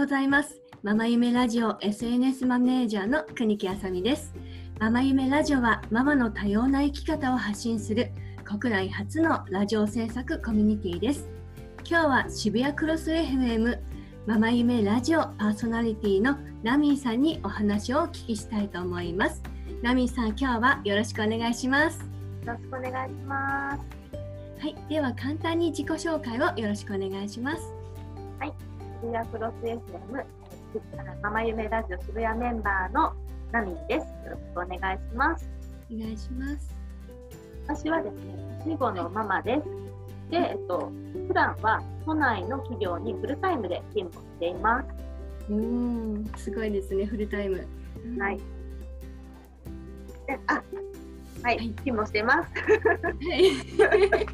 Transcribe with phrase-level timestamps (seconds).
[0.00, 0.62] ございます。
[0.82, 4.32] ママ夢ラジオ SNS マネージャーの国木あさみです。
[4.78, 8.10] ママ夢ラジオはママの多様な生き方を発信する
[8.42, 11.28] 国内初のラジオ制作コミュニティです。
[11.86, 13.78] 今日は渋谷クロス FM
[14.26, 19.42] ママ夢ラジオパーソナリティのナミーさんにお話をお聞きしたいと思います。
[19.82, 21.98] ナミーさん今日はよろしくお願いします。
[22.46, 23.80] よろしくお願いします。
[24.60, 27.62] はいでは簡単に自己紹介をよろしくお願いします。
[28.38, 28.69] はい
[29.00, 30.24] 渋谷クロス FM
[31.22, 33.14] ママ夢ラジオ渋谷メンバーの
[33.50, 35.48] ナミーですよろしくお願いします
[35.90, 36.74] お願いします
[37.66, 39.90] 私はですね年子のママです
[40.30, 40.92] で、えっと、
[41.26, 44.88] 普段は都内の企業にフルタイムで勤務しています。
[45.50, 47.66] うん、すごいですね、フルタイム。
[48.18, 48.36] はい。
[50.26, 52.50] であ、はい、はい、勤務しています。
[52.54, 54.26] はい。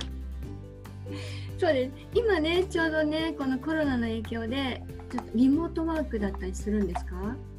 [1.59, 1.93] そうです。
[2.15, 7.15] 今ね、ちょうどね、このコロナの影響で、ちょっとリモートワークだったりするんですか？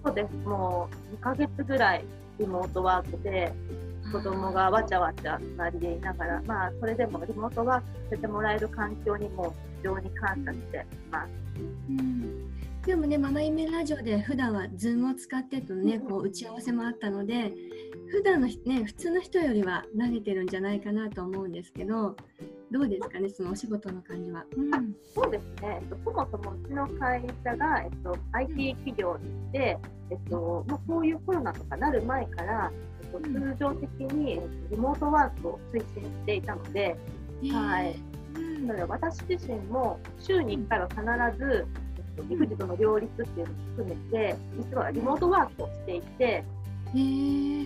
[0.06, 0.48] そうです。
[0.48, 2.04] もう2ヶ月ぐらい
[2.40, 3.52] リモートワークで、
[4.12, 11.30] 子供がわちゃわちゃ隣でいながら、まあ、それでもリモートワークさせてもらえる環境にも非常に感謝しています。
[11.90, 12.52] うん
[12.88, 17.52] でもね、ママイメラジオで普段は Zoom を使ってとね、こう打ち合わせもあったので、
[18.10, 22.16] 普段のね、普通の人よりは慣れてるんじゃないかなと思うんですけど、
[22.72, 24.46] どうですかね、そのお仕事の感じは？
[24.56, 29.20] うん、そうですね、えっと、そもそもうちの会社が、えっと、IT 企業
[29.52, 29.78] で、
[30.10, 32.72] えっとまあ、こういうコロナとかなる前から、
[33.12, 34.40] と通常的に
[34.72, 36.96] リモートワークを推進していたので、
[37.52, 38.00] はい、
[38.66, 41.68] なので私自身も週に1回は必ず
[42.24, 46.44] 育児との両立っていうのを含めて実はリモートワークをしていて、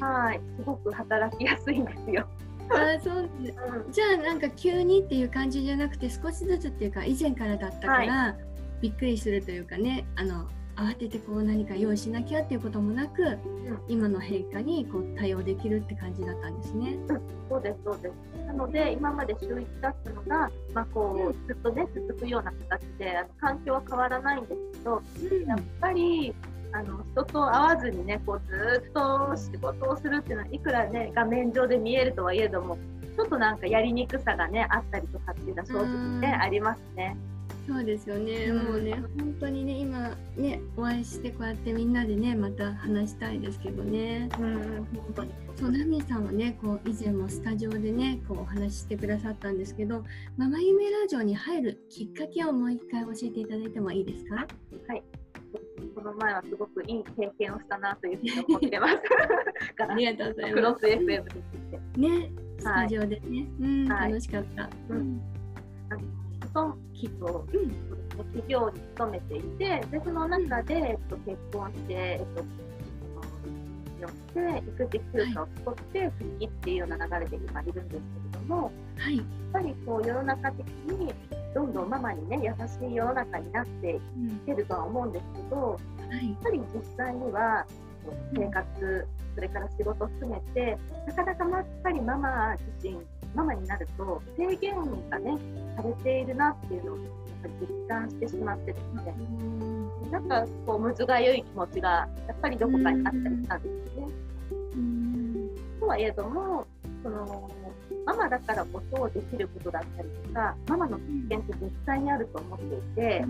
[0.02, 2.28] はいすごく働きやすいんですよ。
[2.70, 8.36] あそう、うん、じゃあなんか急にっていう感じじゃなくて少しずつっていうか以前からだったから、はい、
[8.82, 13.40] びっくりするというかねあの慌ててこう何か用意しなきゃっていうこともなく、うん、
[13.88, 16.98] 今の変化にこう対応できるって感じだったんですね。
[17.10, 18.46] うん、そうですそうです。
[18.48, 26.34] なので今まで週1だったのが、まあ、こうずっとね続くような形であの環境は変わらないんですけど、うん、やっぱり
[26.74, 32.78] あの人と会わずにねこうずっと仕事をするっていうのはいくらね画面上で見えるとはいえども
[33.18, 37.18] ちょっとなんかやりにくさがねあったりとかっていうのは正直ねありますね。
[37.68, 44.30] そうですよね、うん、もうね本当にね今ねお会いしてこうやってみんなでねまた話したいですけどね。
[44.40, 50.04] うん、本当にそうナミさんはねこう以前もスタジオでねこうお話ししてくださったんですけど
[50.38, 54.36] ママ夢ラジオに入るきっかけをもう一回教えていただいてもいいですか？
[54.88, 55.04] はい。
[55.94, 58.94] この前はすごくいい経験をしたなというふうに思ってます。
[59.88, 60.56] ありがとうございます。
[60.56, 64.70] クロス FM でね、スタジオでね、はい、うん、楽しかった。
[64.90, 65.22] うん
[66.54, 67.70] と企業、うん、
[68.34, 72.42] 企業に勤めていてでその中で、えっと、結婚して、えっと、
[74.02, 78.00] よって育児休暇を取って復帰っていうような流れで今いるんですけれ
[78.34, 81.14] ども、はい、やっぱりこう世の中的に
[81.54, 84.00] どんどんママにね優しい世の中になっていっ
[84.46, 87.66] てるとは思うんですけど、うんはい、やっぱり実際には
[88.34, 93.00] 生活それから仕事を含めてなかなかやっぱりママ自身
[93.36, 94.76] ママになると制限
[95.10, 95.38] がね
[95.76, 97.06] されているなっていうのをやっ
[97.44, 99.16] ぱり実感してしまってですね、
[100.12, 104.14] なんかこうむずがゆい気持ちがやっぱりどこかにあったりしたんですよね。
[105.80, 106.68] とはいえども
[107.04, 107.50] その
[108.06, 113.26] ママだからこそできることだったりとかママの経験って実際にあると思っていて、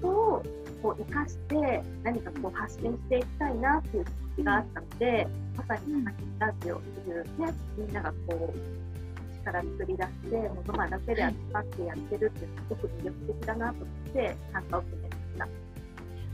[0.00, 0.42] そこを
[0.82, 5.26] こう生かして何かこう発信していきたいなっていう気持ちがあったので
[5.56, 6.04] まさに
[6.38, 8.83] ラジオっていうねみんながこう
[9.44, 15.48] から作り出してものまだけで集まってやってるってすごく魅力的だなと思って参加を決めました。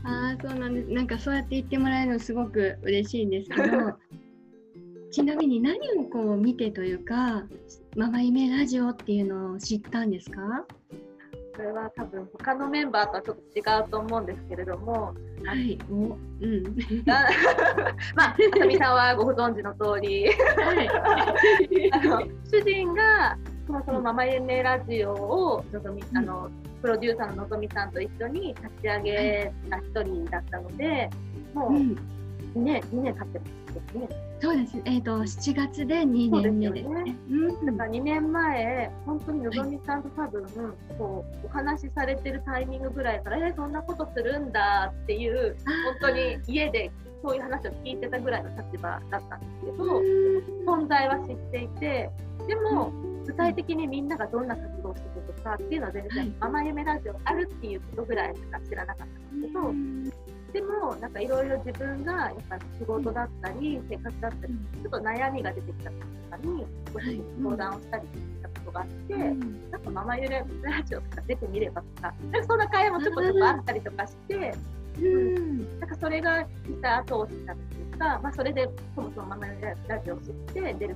[0.03, 3.63] あそうなんですなんかそうやって言ってもらえるのすごく嬉しいんですけど
[5.11, 7.45] ちなみに何をこう見てというか
[7.95, 10.65] ママ夢ラジオっていうのを知ったんですか？
[11.55, 15.13] それは多分他のメンバーとはちょっと違うと思うんですけれども、
[15.45, 16.63] はい、もう、うん、
[17.05, 20.89] まあ、あさみさんはご存知の通り、はい、
[21.91, 26.49] あの主人がそもそもママ夢ラジオをのぞみ、あの
[26.81, 31.09] プロデューサーののぞみさんと一緒に立ち上げた一人だったので、
[31.53, 31.97] もう、うん
[32.55, 33.45] 2年、2年経ってま
[33.89, 34.09] すね。
[34.41, 34.81] そうです。
[34.85, 37.15] えっ、ー、と7月で2年目ですね。
[37.29, 40.51] うん、だから2年前、本当にのぞみさんと多分、はい、
[40.97, 45.55] こうお話しされてるタイミングぐらいから、えー、そんなことするんだっていう、
[46.01, 46.91] 本当に家で
[47.23, 50.01] そういう話を聞いてたぐらいの立場だったんですけど、
[50.65, 52.09] 存在は知っていて、
[52.47, 52.91] でも、
[53.25, 59.61] 具体的にみんながどんな活動をしてるとかっていうのは全然、はい、ママ夢ラジオあるっていうことぐらいしか知らなかったんですけど、
[60.53, 66.99] でもなんかいろいろ自分がやっぱ仕事だったり生活だったりちょっと悩みが出てきた時とかにご
[67.49, 68.09] 相談をしたりし
[68.41, 74.53] たことがあって、なんかママ夢ラジオとか出てみればとかなんかそんな会話もちょこちょこあったりとかして。
[74.99, 80.95] うん、なんかそれが実際後押ししたっていうか、まあ、それでそもそもママ夢ラジオを知って出る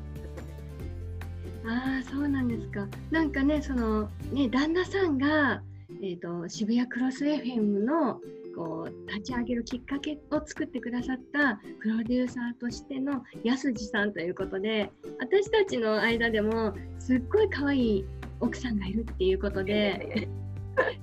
[1.65, 2.85] ああそうなんですか。
[3.09, 5.61] なんかねそのね旦那さんが、
[6.01, 8.19] えーと、渋谷クロス FM の
[8.55, 18.05] こう立ち上げるきっかけを作ってくださったプロデューサーとしての安次さんということで私たちの間でもすっごい可愛い
[18.39, 20.27] 奥さんがいるっていうことで。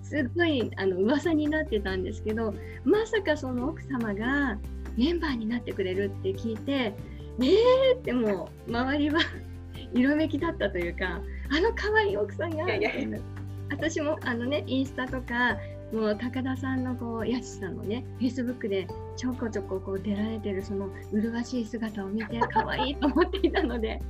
[0.02, 2.52] すっごいあの噂になってたんですけど
[2.84, 4.58] まさかその奥様が
[4.98, 9.20] メンバーになってくれるって聞いてえーってもう周りは
[9.94, 11.20] 色めきだったというか
[11.50, 12.66] あの可愛い奥さんが
[13.70, 15.56] 私もあのねインスタとか
[15.93, 18.87] もう高田さんのこうやしさんのねフェイスブックで
[19.17, 24.00] ちょこちょここう出られてるその麗しい姿を見て 可愛いと思っていたので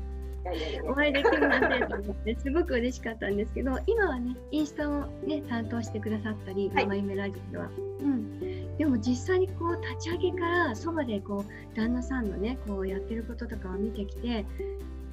[0.84, 7.70] お会いできるなんてと思ってすごく嬉しかったんですけど今はねインスタをね担当してくださったり「生夢ラジオ」では、
[8.00, 14.44] うん、でも実際にこう立ち上げからそばでこう旦那さんのねこうやってることとかを見てきて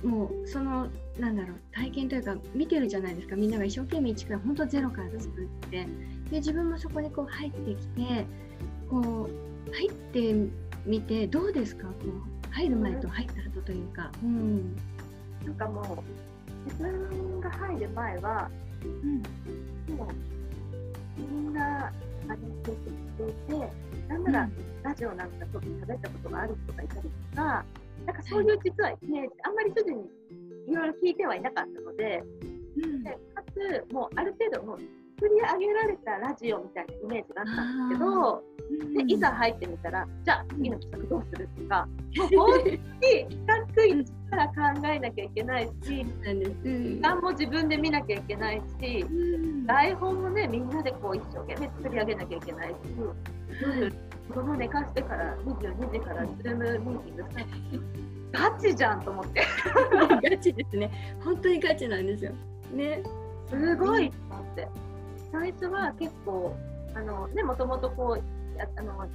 [0.04, 0.88] もうその
[1.20, 3.36] なんだろう体験というか見てるじゃないですか。
[3.36, 5.88] みんなが一生懸命一から本当ゼロから作って。
[6.32, 8.26] で自分もそこにこう入ってきて
[8.90, 9.28] こ
[9.68, 10.34] う入って
[10.86, 11.88] みてどうですか？
[11.88, 14.12] こう入る前と入った後というか。
[14.24, 14.76] うん、
[15.46, 18.50] なんかもう自分が入る前は、
[18.84, 21.92] うん、もうみんなあ
[22.32, 23.72] れてしていて
[24.08, 24.50] なんなら、
[24.84, 27.66] ラジオなんかちょっと喋ったことがある人がいたりとか。
[28.06, 30.10] なんかそういう実はイメージ、あんまり主人に
[30.68, 32.24] いろいろ聞いてはいなかったので、
[32.84, 34.80] うん、でかつ、もうある程度もう
[35.20, 38.44] 作り上げられたラジオみたいなイメージがあったんですけど、
[39.06, 41.88] でいざ入ってみたら、じゃあ次の企画どうするとか、
[42.18, 46.06] もう本当に企画一から考えなきゃいけないし、
[46.64, 49.06] 時間も自分で見なきゃいけないし、
[49.66, 52.76] 台本もね、みんなでこう一生懸命作り上げなきゃいけないし、
[54.30, 57.46] 夜子供寝かしてから22時からズームミーティングして
[58.32, 59.44] ガチじゃんと思って。
[60.30, 61.18] ガチですね。
[61.24, 62.32] 本当にガチなんですよ。
[62.72, 63.02] ね。
[63.48, 64.68] すごいと思って。
[65.32, 66.56] 最初は結構
[66.94, 69.08] あのねもともとこうあの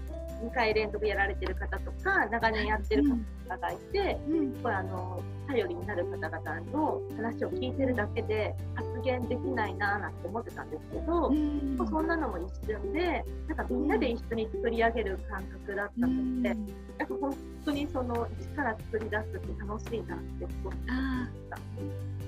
[0.44, 3.04] 2回連続やられてる方とか長年やってる
[3.48, 16.66] 方がいて、うん、これあの頼りになる方々の話を聞いてるだけで発言できないななんて思ってたんですけど、うん、そんなのも一瞬でなんかみんなで一緒に作り上げる感覚だったので、うん、
[16.98, 21.58] なんか本当にその一から作り出すって楽しいなって思ってました。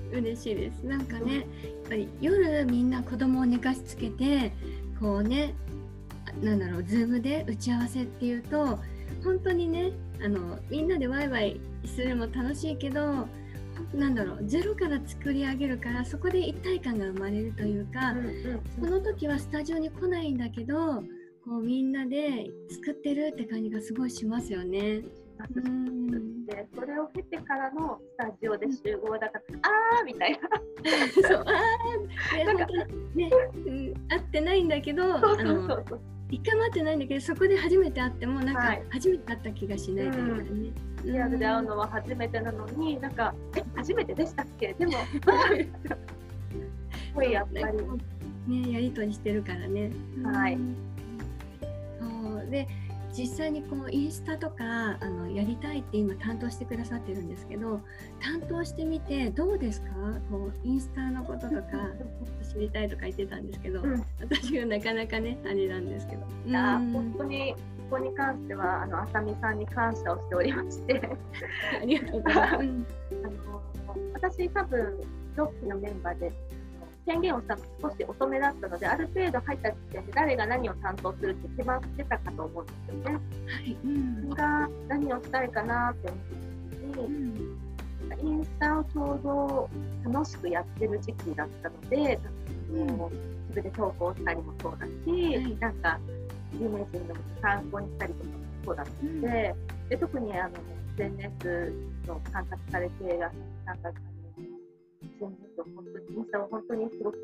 [0.09, 0.85] 嬉しいです。
[0.85, 1.45] なんかねやっ
[1.89, 4.53] ぱり夜みんな子供を寝かしつけて
[4.99, 5.53] こうね
[6.41, 8.79] なんだろう、ズームで打ち合わせっていうと、
[9.23, 9.91] 本当にね、
[10.23, 13.27] あのみんなでワイワイするのも楽しいけど、
[13.93, 20.75] なんだろうゼロから作り上げるからそこで一体感が生まれるというか、うんうん、その時はスタジオに来ないんだけど
[21.45, 25.03] こうみんなで作ってるって感じがすごいしますよね。
[25.55, 30.39] うんでそれを経てからのスタジオで集合だから、うん、あーみたいな。
[31.29, 32.65] そうあーなんか
[33.13, 33.29] ね、
[33.65, 40.71] うん、会ってないんだけどそうそうそうそう一回も会ってないんだけどそこで初めて会ってもなんか初めて会った気がしないというかね。
[41.05, 44.73] リアルで会うのは初めてなのに、なんか、え、初めてでしたっけ？
[44.73, 44.97] でも、 す
[47.13, 47.77] ごいやっぱり。
[48.61, 49.91] ね、やりとりしてるからね。
[50.23, 50.57] はい。
[51.99, 52.67] そうで
[53.17, 57.81] 実際にこうインスタとかあのやりたいって今担当してくださってるんですけど
[58.21, 59.87] 担当してみてどうですか？
[60.29, 61.61] こうインスタのこととか
[62.53, 66.27] 知りたいとか言ってたんですけど、うん、私はなかなかねあれなんですけど。
[66.45, 67.55] いや本当に
[67.89, 71.01] ここに関してはあのあさみさんに感謝をしておりまして。
[71.81, 72.57] ありがとうございます。
[72.59, 73.63] あの
[74.13, 74.99] 私多分
[75.35, 76.31] 6期のメンバーで
[77.07, 83.19] 宣言をしたの少し遅めだったので、ある程度入った時点で誰が何を担当するって決まってたかと思うんですよね。
[83.47, 87.47] はい、うん、が何をしたいかなって思った時に、
[88.21, 89.69] うん、インスタをちょうど
[90.11, 92.19] 楽しくやってる時期だったので、
[92.71, 92.93] うん、自
[93.53, 95.99] 分で投稿したりもそうだし、はい、なんか
[96.59, 98.35] 有名人の参考にしたりとかも
[98.65, 100.51] そうだったので、うん、で特にあの
[100.97, 101.73] SNS
[102.05, 104.16] の観察されていらっしゃる
[105.25, 106.17] 方本当に。
[106.17, 107.17] インスタは本当にすごく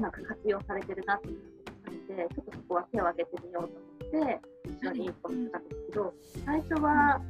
[0.00, 1.38] なんか活用されてるなっていう
[1.84, 4.40] 感じでちょっとそこは手を挙げてみようと思って
[4.82, 5.14] 一緒に行っ
[5.50, 7.20] たんですけど最初はあ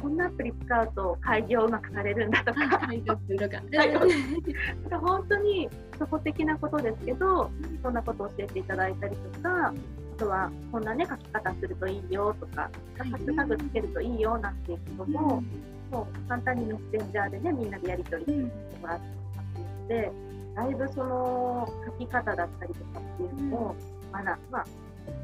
[0.00, 2.78] こんなアプリ使うと開業うまくされるんだとか、と
[4.90, 4.98] か。
[5.00, 7.50] 本当に初歩的なことですけど、
[7.82, 9.74] そんなことを教えていただいたりとか、あ
[10.18, 15.42] とはこんなね書き方するといいよとか、ハッシュタグつけるといいよなんていうことも、
[15.90, 18.42] もう簡単にメッセンジャーでねみんなでやり取りして
[18.80, 20.12] もらってっていうので、
[20.54, 23.76] だいぶその書き方だったりとかっていうのを
[24.12, 24.66] 学、まあ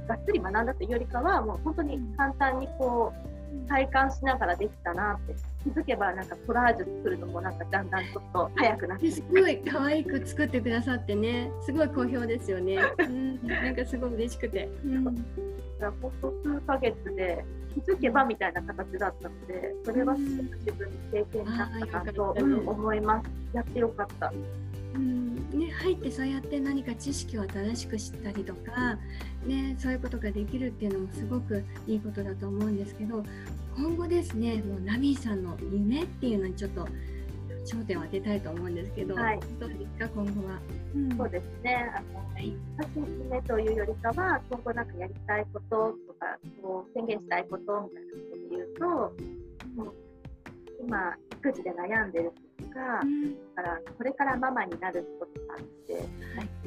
[0.09, 5.35] がっつり学んだというよりかはもう本当に簡単にこう体感しながらできたなって。
[5.63, 9.11] 気づけばなんかコラージュ作るのもなんかだんだんちょっと早くなって。
[9.11, 11.51] すごい可愛く作ってくださってね。
[11.63, 15.17] すごい好評ですよね、 うん、なんかすごい嬉しくて、うん、だか
[15.81, 22.31] ら本当数ヶ月で気づけばみたいな形だったのでそれはすごく自分に経験になったなと
[22.67, 24.33] 思います、やってよかった
[24.95, 28.99] うんね、入ってそうやって何か知識を正しく知ったりとか、
[29.47, 33.23] ね、そういうことができるっていうのもすごくいいことだと思うんですけど
[33.77, 36.89] 今後ですねもうナミーさんの夢っていうのにちょっと
[37.65, 40.59] 焦点を当てたいと思うんですけど、はい、どうですか今後は、
[40.95, 41.93] うん、そうですね。
[41.95, 42.57] あの、はい、
[42.97, 48.85] 夢というよりかは今後なんかやりたいこととかこう宣言したいことみたいなことで言うと
[49.77, 49.95] もう
[50.83, 52.33] 今育児で悩んでる
[52.71, 56.05] か、うん、だからこれからママになる人とかって、はい、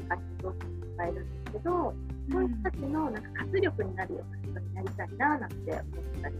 [0.08, 1.94] 活動して伝えるんですけど、
[2.30, 5.82] そういう人たちのなんか活力になるような人になりたいななんて思っ
[6.22, 6.34] たり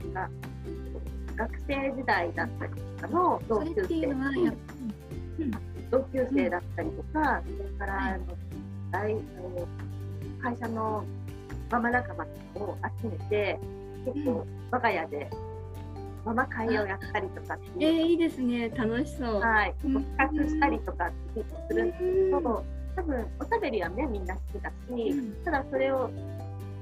[0.00, 0.32] します。
[1.36, 4.56] 学生時代だったりとかの同級生、うん、
[5.90, 8.26] 同級生だったりとか、それからあの
[8.90, 9.16] 大
[10.42, 11.04] 会社の
[11.70, 12.24] ママ仲間
[12.56, 13.58] を集めて
[14.04, 15.30] 結構我が家で
[16.24, 18.00] ママ会をやったりとかっていう。
[18.00, 18.70] えー、いいですね。
[18.70, 19.40] 楽しそう。
[19.40, 19.74] はい。
[19.82, 22.64] 企画したりとかって結構するんですけど、
[22.96, 26.10] 多分おしゃべりはね、みんな好きだし、ただそれを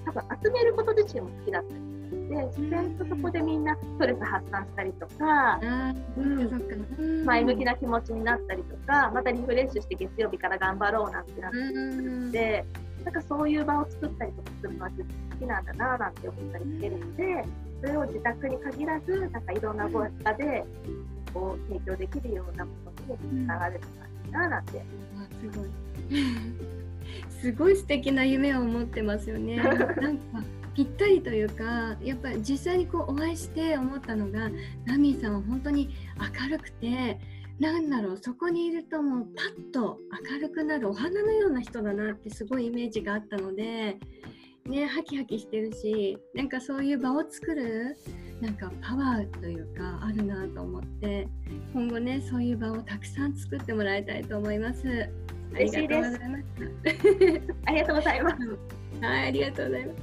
[0.06, 1.88] 多分集めること自身も好きだったり
[2.28, 5.60] で自然とそこでみんなストレス発散したりとか、
[6.16, 12.64] うん、前向きな気持ちになったりとかまたリフレッシュして月曜日から頑張ろうなんてなってので、
[13.04, 17.44] なんかそういう場を作ったりとかするのは好きなんだななんて思ったりしてるので
[17.80, 20.64] それを自宅に限らずなんかいろんな場で
[21.32, 23.86] こう提供できるようなものにつながれると
[24.26, 24.82] いいななんて、
[25.42, 25.68] うん、すごい
[27.40, 29.56] すごい素敵な夢を持ってますよね。
[29.62, 30.42] なんか
[30.74, 34.50] ぴったりというかやっぱり実際にこうお会いして思ったのが
[34.84, 35.90] ナミーさんは本当に
[36.42, 37.18] 明るくて
[37.58, 39.98] なんだろうそこにいるともうパッと
[40.32, 43.98] 明るくなるお花のような人だなってすごいイメージがあったので
[44.68, 47.96] ねハキハキしてるしなんかそういう場を作る
[48.40, 51.26] なんかパワーというかあるなと思って
[51.72, 55.08] 今後ねそういう場をたくさん作ってもらいたいと思います。
[55.54, 56.50] ありがとうございます。
[57.66, 58.36] ありがとうございます。
[59.00, 60.00] はい、ありがとうございます。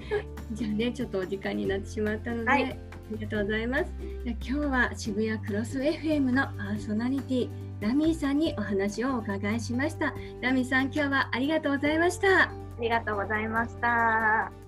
[0.53, 2.77] じゃあね、ちょっとお時間になってしまったので、はい、あ
[3.11, 3.93] りがとうございます。
[4.25, 7.49] じゃ今日は渋谷クロス FM のパーソナリティ
[7.81, 10.13] ラミーさんにお話をお伺いしました。
[10.41, 12.64] ラミーさん、今日はありがとうございました。
[12.77, 14.64] ありがとうございました。